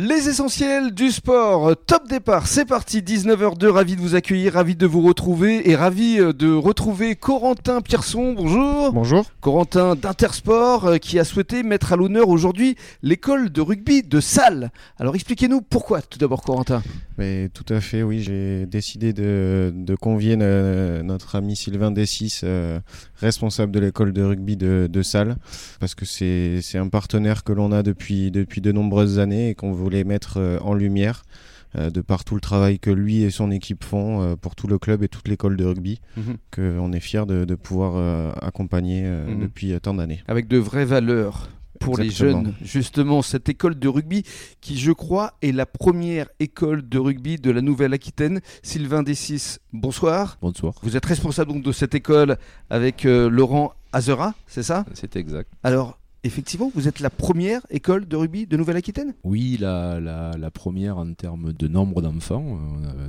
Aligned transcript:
Les 0.00 0.28
essentiels 0.28 0.94
du 0.94 1.10
sport, 1.10 1.74
top 1.86 2.08
départ, 2.08 2.46
c'est 2.46 2.64
parti, 2.64 3.00
19h02, 3.00 3.66
ravi 3.66 3.96
de 3.96 4.00
vous 4.00 4.14
accueillir, 4.14 4.52
ravi 4.52 4.76
de 4.76 4.86
vous 4.86 5.02
retrouver 5.02 5.68
et 5.68 5.74
ravi 5.74 6.20
euh, 6.20 6.32
de 6.32 6.52
retrouver 6.52 7.16
Corentin 7.16 7.80
Pierson, 7.80 8.32
bonjour. 8.32 8.92
Bonjour. 8.92 9.24
Corentin 9.40 9.96
d'Intersport 9.96 10.86
euh, 10.86 10.96
qui 10.98 11.18
a 11.18 11.24
souhaité 11.24 11.64
mettre 11.64 11.92
à 11.92 11.96
l'honneur 11.96 12.28
aujourd'hui 12.28 12.76
l'école 13.02 13.50
de 13.50 13.60
rugby 13.60 14.04
de 14.04 14.20
Salles. 14.20 14.70
Alors 15.00 15.16
expliquez-nous 15.16 15.62
pourquoi 15.62 16.00
tout 16.00 16.18
d'abord 16.20 16.42
Corentin. 16.42 16.80
Mais, 17.18 17.48
tout 17.48 17.66
à 17.68 17.80
fait, 17.80 18.04
oui, 18.04 18.22
j'ai 18.22 18.66
décidé 18.66 19.12
de, 19.12 19.96
convier 20.00 20.36
notre 20.36 21.34
ami 21.34 21.56
Sylvain 21.56 21.90
Dessis, 21.90 22.38
euh, 22.44 22.78
responsable 23.20 23.72
de 23.72 23.80
l'école 23.80 24.12
de 24.12 24.22
rugby 24.22 24.56
de, 24.56 24.88
de 24.90 25.02
Salles, 25.02 25.36
parce 25.80 25.94
que 25.94 26.04
c'est 26.04 26.78
un 26.78 26.88
partenaire 26.88 27.44
que 27.44 27.52
l'on 27.52 27.72
a 27.72 27.82
depuis, 27.82 28.30
depuis 28.30 28.60
de 28.60 28.72
nombreuses 28.72 29.18
années 29.18 29.50
et 29.50 29.54
qu'on 29.54 29.72
voulait 29.72 30.04
mettre 30.04 30.38
euh, 30.38 30.58
en 30.60 30.74
lumière 30.74 31.22
euh, 31.76 31.90
de 31.90 32.00
par 32.00 32.24
tout 32.24 32.34
le 32.34 32.40
travail 32.40 32.78
que 32.78 32.90
lui 32.90 33.22
et 33.22 33.30
son 33.30 33.50
équipe 33.50 33.84
font 33.84 34.22
euh, 34.22 34.36
pour 34.36 34.54
tout 34.54 34.66
le 34.66 34.78
club 34.78 35.02
et 35.02 35.08
toute 35.08 35.28
l'école 35.28 35.56
de 35.56 35.64
rugby, 35.64 36.00
mhm. 36.16 36.36
qu'on 36.54 36.92
est 36.92 37.00
fier 37.00 37.26
de, 37.26 37.54
pouvoir 37.54 38.34
accompagner 38.42 39.02
mhm. 39.02 39.40
depuis 39.40 39.78
tant 39.80 39.94
d'années. 39.94 40.22
Avec 40.28 40.48
de 40.48 40.58
vraies 40.58 40.84
valeurs 40.84 41.48
pour 41.80 41.98
les 41.98 42.10
jeunes. 42.10 42.54
Justement, 42.62 43.22
cette 43.22 43.48
école 43.48 43.78
de 43.78 43.88
rugby 43.88 44.24
qui, 44.60 44.78
je 44.78 44.92
crois, 44.92 45.34
est 45.42 45.52
la 45.52 45.66
première 45.66 46.28
école 46.40 46.88
de 46.88 46.98
rugby 46.98 47.36
de 47.36 47.50
la 47.50 47.60
Nouvelle-Aquitaine. 47.60 48.40
Sylvain 48.62 49.02
Dessis, 49.02 49.56
bonsoir. 49.72 50.38
Bonsoir. 50.40 50.74
Vous 50.82 50.96
êtes 50.96 51.06
responsable 51.06 51.52
donc 51.52 51.62
de 51.62 51.72
cette 51.72 51.94
école 51.94 52.36
avec 52.70 53.04
Laurent 53.04 53.72
Azera, 53.92 54.34
c'est 54.46 54.62
ça? 54.62 54.84
C'est 54.94 55.16
exact. 55.16 55.50
Alors, 55.62 55.97
effectivement, 56.24 56.70
vous 56.74 56.88
êtes 56.88 57.00
la 57.00 57.10
première 57.10 57.60
école 57.70 58.06
de 58.06 58.16
rugby 58.16 58.46
de 58.46 58.56
Nouvelle-Aquitaine? 58.56 59.14
Oui, 59.24 59.56
la, 59.60 60.00
la, 60.00 60.50
première 60.50 60.98
en 60.98 61.12
termes 61.12 61.52
de 61.52 61.68
nombre 61.68 62.02
d'enfants. 62.02 62.58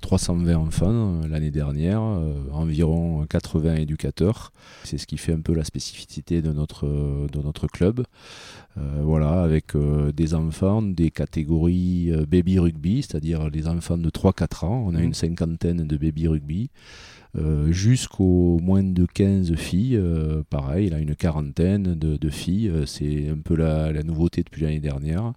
320 0.00 0.50
euh, 0.50 0.56
enfants 0.56 1.22
euh, 1.22 1.28
l'année 1.28 1.50
dernière, 1.50 2.02
euh, 2.02 2.34
environ 2.52 3.24
80 3.26 3.76
éducateurs. 3.76 4.52
C'est 4.84 4.98
ce 4.98 5.06
qui 5.06 5.16
fait 5.16 5.32
un 5.32 5.40
peu 5.40 5.54
la 5.54 5.64
spécificité 5.64 6.42
de 6.42 6.52
notre, 6.52 6.86
de 6.86 7.42
notre 7.42 7.66
club. 7.66 8.04
voilà, 8.76 9.42
avec 9.42 9.72
des 10.14 10.34
enfants 10.34 10.82
des 10.82 11.10
catégories 11.10 12.12
baby 12.28 12.58
rugby, 12.58 13.02
c'est-à-dire 13.02 13.48
les 13.48 13.68
enfants 13.68 13.96
de 13.98 14.10
3-4 14.10 14.64
ans. 14.66 14.84
On 14.86 14.94
a 14.94 14.98
mmh. 14.98 15.04
une 15.04 15.14
cinquantaine 15.14 15.86
de 15.86 15.96
baby 15.96 16.28
rugby. 16.28 16.70
Euh, 17.38 17.70
jusqu'aux 17.70 18.58
moins 18.62 18.82
de 18.82 19.04
15 19.04 19.54
filles. 19.56 19.96
Euh, 19.96 20.42
pareil, 20.48 20.86
il 20.86 20.94
a 20.94 20.98
une 20.98 21.14
quarantaine 21.14 21.94
de, 21.94 22.30
filles. 22.30 22.68
Euh, 22.68 22.86
c'est 22.86 23.28
un 23.28 23.38
peu 23.38 23.56
la, 23.56 23.92
la 23.92 24.02
nouveauté 24.02 24.42
depuis 24.42 24.62
l'année 24.62 24.80
dernière, 24.80 25.32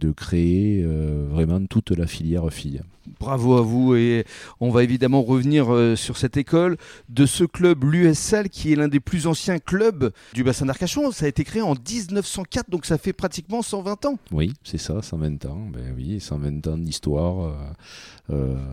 de 0.00 0.12
créer 0.12 0.84
vraiment 1.30 1.64
toute 1.66 1.90
la 1.90 2.06
filière 2.06 2.50
filles. 2.50 2.80
Bravo 3.18 3.56
à 3.56 3.62
vous 3.62 3.94
et 3.96 4.24
on 4.60 4.70
va 4.70 4.84
évidemment 4.84 5.22
revenir 5.22 5.66
sur 5.96 6.16
cette 6.16 6.36
école 6.36 6.76
de 7.08 7.26
ce 7.26 7.44
club, 7.44 7.84
l'USL, 7.84 8.48
qui 8.48 8.72
est 8.72 8.76
l'un 8.76 8.88
des 8.88 9.00
plus 9.00 9.26
anciens 9.26 9.58
clubs 9.58 10.12
du 10.32 10.44
bassin 10.44 10.66
d'Arcachon. 10.66 11.10
Ça 11.10 11.26
a 11.26 11.28
été 11.28 11.44
créé 11.44 11.60
en 11.60 11.74
1904, 11.74 12.70
donc 12.70 12.86
ça 12.86 12.98
fait 12.98 13.12
pratiquement 13.12 13.62
120 13.62 14.06
ans. 14.06 14.18
Oui, 14.32 14.52
c'est 14.64 14.78
ça, 14.78 15.02
120 15.02 15.44
ans. 15.46 15.66
Ben 15.72 15.92
oui, 15.96 16.20
120 16.20 16.66
ans 16.68 16.78
d'histoire 16.78 17.54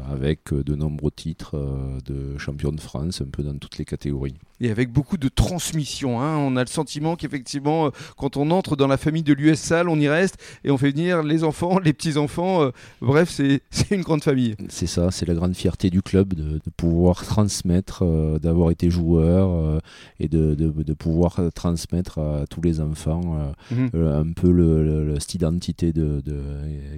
avec 0.09 0.53
de 0.53 0.75
nombreux 0.75 1.11
titres 1.11 1.57
de 2.05 2.37
champion 2.37 2.66
de 2.71 2.81
France, 2.81 3.21
un 3.21 3.29
peu 3.29 3.43
dans 3.43 3.57
toutes 3.57 3.77
les 3.77 3.85
catégories. 3.85 4.35
Et 4.59 4.71
avec 4.71 4.91
beaucoup 4.91 5.17
de 5.17 5.27
transmission. 5.27 6.19
Hein. 6.19 6.37
On 6.37 6.55
a 6.55 6.61
le 6.61 6.67
sentiment 6.67 7.15
qu'effectivement, 7.15 7.87
euh, 7.87 7.89
quand 8.17 8.37
on 8.37 8.49
entre 8.49 8.75
dans 8.75 8.87
la 8.87 8.97
famille 8.97 9.21
de 9.21 9.33
l'US 9.33 9.59
Salle, 9.59 9.87
on 9.87 9.99
y 9.99 10.07
reste 10.07 10.37
et 10.63 10.71
on 10.71 10.77
fait 10.77 10.89
venir 10.89 11.21
les 11.21 11.43
enfants, 11.43 11.77
les 11.79 11.93
petits-enfants. 11.93 12.63
Euh, 12.63 12.71
bref, 13.01 13.29
c'est 13.29 13.61
une 13.91 14.01
grande 14.01 14.23
famille. 14.23 14.55
C'est 14.69 14.87
ça, 14.87 15.11
c'est 15.11 15.27
la 15.27 15.35
grande 15.35 15.55
fierté 15.55 15.91
du 15.91 16.01
club 16.01 16.33
de, 16.33 16.59
pouvoir 16.75 17.23
transmettre, 17.23 18.03
euh, 18.03 18.39
d'avoir 18.39 18.71
été 18.71 18.89
joueur 18.89 19.79
et 20.19 20.27
de, 20.27 20.55
de, 20.55 20.93
pouvoir 20.93 21.39
transmettre 21.53 22.19
à 22.19 22.45
tous 22.49 22.61
les 22.61 22.81
enfants 22.81 23.53
mhm. 23.71 23.89
un 23.93 24.31
peu 24.33 24.51
le, 24.51 25.15
cette 25.19 25.35
identité 25.35 25.93
de, 25.93 26.21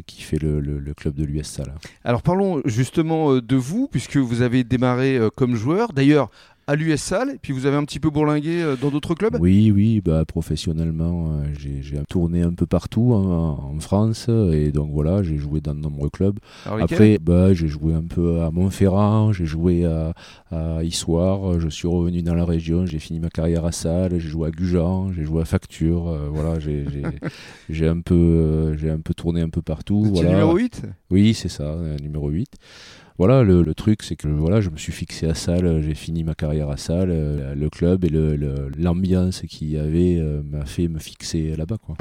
qui 0.05 0.21
fait 0.21 0.39
le, 0.39 0.93
club 0.95 1.15
de 1.15 1.23
l'US 1.23 1.45
Salle. 1.45 1.73
Alors 2.03 2.21
parlons 2.21 2.61
justement 2.65 3.37
de 3.37 3.55
vous, 3.55 3.87
puisque 3.87 4.17
vous 4.17 4.41
avez 4.41 4.63
démarré 4.63 5.19
comme 5.35 5.55
joueur. 5.59 5.93
D'ailleurs, 5.93 6.29
à 6.69 6.75
l'US 6.75 7.01
Salle, 7.01 7.31
et 7.31 7.39
puis 7.41 7.51
vous 7.51 7.65
avez 7.65 7.77
un 7.77 7.83
petit 7.83 7.99
peu 7.99 8.11
bourlingué 8.11 8.61
euh, 8.61 8.75
dans 8.75 8.91
d'autres 8.91 9.15
clubs? 9.15 9.35
Oui, 9.39 9.71
oui, 9.73 10.01
bah, 10.05 10.23
professionnellement, 10.23 11.31
euh, 11.31 11.45
j'ai 11.57 11.99
tourné 12.07 12.43
un 12.43 12.53
peu 12.53 12.67
partout 12.67 13.15
hein, 13.15 13.57
en 13.59 13.79
France, 13.79 14.29
et 14.29 14.71
donc 14.71 14.91
voilà, 14.91 15.23
j'ai 15.23 15.37
joué 15.37 15.61
dans 15.61 15.73
de 15.73 15.79
nombreux 15.79 16.11
clubs. 16.11 16.37
Après, 16.65 17.17
bah, 17.17 17.55
j'ai 17.55 17.67
joué 17.67 17.95
un 17.95 18.03
peu 18.03 18.41
à 18.41 18.51
Montferrand, 18.51 19.33
j'ai 19.33 19.47
joué 19.47 19.83
à, 19.85 20.13
à 20.51 20.83
Issoire, 20.83 21.59
je 21.59 21.69
suis 21.69 21.87
revenu 21.87 22.21
dans 22.21 22.35
la 22.35 22.45
région, 22.45 22.85
j'ai 22.85 22.99
fini 22.99 23.19
ma 23.19 23.29
carrière 23.29 23.65
à 23.65 23.71
Salle, 23.71 24.19
j'ai 24.19 24.29
joué 24.29 24.49
à 24.49 24.51
Gujan, 24.51 25.11
j'ai 25.11 25.23
joué 25.23 25.41
à 25.41 25.45
Facture, 25.45 26.07
euh, 26.07 26.29
voilà, 26.31 26.59
j'ai 26.59 26.85
un, 27.87 27.99
peu, 28.01 28.77
j'ai 28.77 28.91
un 28.91 28.99
peu 28.99 29.15
tourné 29.15 29.41
un 29.41 29.49
peu 29.49 29.63
partout. 29.63 30.03
Voilà. 30.13 30.29
numéro 30.29 30.55
8 30.55 30.83
Oui, 31.09 31.33
c'est 31.33 31.49
ça, 31.49 31.75
numéro 31.99 32.29
8 32.29 32.47
voilà, 33.19 33.43
le, 33.43 33.73
truc, 33.73 34.01
c'est 34.01 34.15
que 34.15 34.29
voilà, 34.29 34.61
je 34.61 34.69
me 34.69 34.77
suis 34.77 34.93
fixé 34.93 35.27
à 35.27 35.35
Salle, 35.35 35.81
j'ai 35.81 35.93
fini 35.93 36.23
ma 36.23 36.35
carrière 36.35 36.69
à 36.69 36.77
Salle, 36.77 37.09
euh, 37.11 37.53
le 37.53 37.69
club 37.69 38.05
et 38.05 38.09
l'ambiance 38.77 39.41
qu'il 39.41 39.69
y 39.69 39.77
avait 39.77 40.15
euh, 40.17 40.41
m'a 40.41 40.65
fait 40.65 40.87
me 40.87 40.99
fixer 40.99 41.53
là-bas. 41.57 41.75
Quoi. 41.85 41.97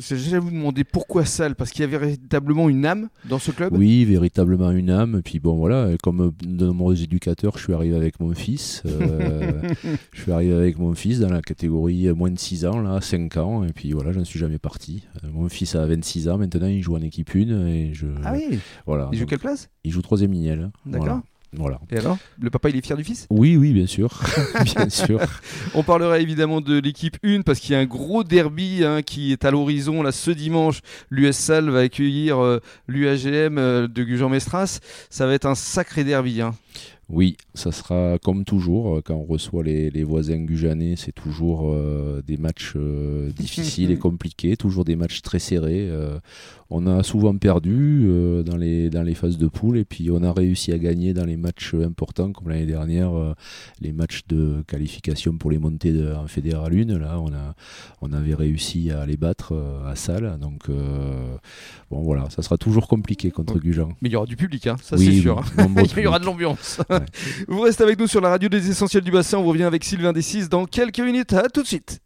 J'allais 0.00 0.38
vous 0.38 0.50
demander 0.50 0.84
pourquoi 0.84 1.24
Salle 1.24 1.54
Parce 1.54 1.70
qu'il 1.70 1.82
y 1.82 1.84
avait 1.84 1.98
véritablement 1.98 2.68
une 2.68 2.86
âme 2.86 3.08
dans 3.28 3.38
ce 3.38 3.50
club 3.50 3.76
Oui, 3.76 4.04
véritablement 4.04 4.70
une 4.70 4.90
âme. 4.90 5.20
Puis 5.22 5.40
bon, 5.40 5.56
voilà, 5.56 5.90
comme 6.02 6.32
de 6.42 6.66
nombreux 6.66 7.02
éducateurs, 7.02 7.58
je 7.58 7.64
suis 7.64 7.74
arrivé 7.74 7.94
avec 7.94 8.18
mon 8.20 8.34
fils. 8.34 8.82
Euh, 8.86 9.62
je 10.12 10.22
suis 10.22 10.32
arrivé 10.32 10.54
avec 10.54 10.78
mon 10.78 10.94
fils 10.94 11.20
dans 11.20 11.28
la 11.28 11.42
catégorie 11.42 12.08
moins 12.12 12.30
de 12.30 12.38
6 12.38 12.64
ans, 12.66 12.80
là, 12.80 13.00
5 13.00 13.36
ans. 13.36 13.64
Et 13.64 13.72
puis 13.72 13.92
voilà, 13.92 14.12
je 14.12 14.20
ne 14.20 14.24
suis 14.24 14.38
jamais 14.38 14.58
parti. 14.58 15.04
Euh, 15.24 15.28
mon 15.32 15.48
fils 15.48 15.74
a 15.74 15.84
26 15.86 16.28
ans 16.28 16.38
maintenant, 16.38 16.68
il 16.68 16.82
joue 16.82 16.96
en 16.96 17.02
équipe 17.02 17.30
1. 17.34 17.66
Et 17.66 17.90
je, 17.92 18.06
ah 18.24 18.32
oui 18.32 18.58
voilà. 18.86 19.08
Il 19.12 19.18
joue 19.18 19.26
quelle 19.26 19.38
place? 19.38 19.68
Il 19.84 19.92
joue 19.92 20.02
3 20.02 20.18
lignel. 20.18 20.70
D'accord. 20.86 21.06
Voilà. 21.06 21.22
Et 21.90 21.98
alors? 21.98 22.18
Le 22.40 22.48
papa, 22.48 22.70
il 22.70 22.76
est 22.76 22.84
fier 22.84 22.96
du 22.96 23.02
fils? 23.02 23.26
Oui, 23.28 23.56
oui, 23.56 23.72
bien 23.72 23.86
sûr. 23.86 24.22
bien 24.64 24.88
sûr. 24.88 25.20
On 25.74 25.82
parlera 25.82 26.20
évidemment 26.20 26.60
de 26.60 26.78
l'équipe 26.78 27.16
1 27.24 27.42
parce 27.42 27.58
qu'il 27.58 27.72
y 27.72 27.74
a 27.74 27.80
un 27.80 27.86
gros 27.86 28.22
derby 28.22 28.84
hein, 28.84 29.02
qui 29.02 29.32
est 29.32 29.44
à 29.44 29.50
l'horizon. 29.50 30.02
Là, 30.02 30.12
ce 30.12 30.30
dimanche, 30.30 30.80
l'US 31.10 31.50
va 31.50 31.80
accueillir 31.80 32.38
euh, 32.38 32.60
l'UAGM 32.86 33.58
euh, 33.58 33.88
de 33.88 34.04
Gujan-Mestras. 34.04 34.78
Ça 35.10 35.26
va 35.26 35.34
être 35.34 35.46
un 35.46 35.56
sacré 35.56 36.04
derby. 36.04 36.40
Hein. 36.40 36.54
Oui, 37.12 37.36
ça 37.54 37.72
sera 37.72 38.18
comme 38.22 38.44
toujours, 38.44 38.96
euh, 38.96 39.02
quand 39.04 39.16
on 39.16 39.24
reçoit 39.24 39.64
les, 39.64 40.04
voisins 40.04 40.38
gujanais, 40.38 40.94
c'est 40.96 41.10
toujours 41.12 41.72
euh, 41.72 42.22
des 42.24 42.36
matchs 42.36 42.74
euh, 42.76 43.30
difficiles 43.32 43.90
et 43.90 43.96
compliqués, 43.98 44.56
toujours 44.56 44.84
des 44.84 44.94
matchs 44.94 45.20
très 45.20 45.40
serrés. 45.40 45.90
on 46.70 46.86
a 46.86 47.02
souvent 47.02 47.36
perdu 47.36 48.08
dans, 48.44 48.56
les, 48.56 48.90
dans 48.90 49.02
les 49.02 49.14
phases 49.14 49.38
de 49.38 49.48
poule 49.48 49.78
et 49.78 49.84
puis 49.84 50.08
on 50.12 50.22
a 50.22 50.32
réussi 50.32 50.72
à 50.72 50.78
gagner 50.78 51.12
dans 51.12 51.24
les 51.24 51.36
matchs 51.36 51.74
importants, 51.74 52.30
comme 52.32 52.48
l'année 52.48 52.66
dernière, 52.66 53.10
les 53.80 53.92
matchs 53.92 54.22
de 54.28 54.62
qualification 54.68 55.36
pour 55.36 55.50
les 55.50 55.58
montées 55.58 55.92
de, 55.92 56.12
en 56.12 56.28
Fédéral 56.28 56.72
1. 56.72 56.98
Là, 56.98 57.20
on, 57.20 57.32
a, 57.32 57.54
on 58.00 58.12
avait 58.12 58.34
réussi 58.34 58.90
à 58.90 59.04
les 59.06 59.16
battre 59.16 59.54
à 59.86 59.94
Salle. 59.96 60.38
Donc, 60.40 60.68
bon, 61.90 62.02
voilà, 62.02 62.28
ça 62.30 62.42
sera 62.42 62.56
toujours 62.56 62.88
compliqué 62.88 63.30
contre 63.30 63.58
Gujan. 63.58 63.90
Mais 64.00 64.08
il 64.08 64.12
y 64.12 64.16
aura 64.16 64.26
du 64.26 64.36
public, 64.36 64.66
hein, 64.66 64.76
ça 64.82 64.96
c'est 64.96 65.20
sûr. 65.20 65.38
Hein. 65.38 65.66
il 65.96 66.02
y 66.02 66.06
aura 66.06 66.18
de 66.18 66.24
l'ambiance. 66.24 66.80
Vous 67.48 67.60
restez 67.60 67.82
avec 67.82 67.98
nous 67.98 68.06
sur 68.06 68.20
la 68.20 68.30
radio 68.30 68.48
des 68.48 68.70
essentiels 68.70 69.04
du 69.04 69.10
bassin. 69.10 69.38
On 69.38 69.44
revient 69.44 69.64
avec 69.64 69.84
Sylvain 69.84 70.12
Dessis 70.12 70.48
dans 70.48 70.64
quelques 70.66 71.00
minutes. 71.00 71.32
À 71.32 71.48
tout 71.48 71.62
de 71.62 71.66
suite. 71.66 72.00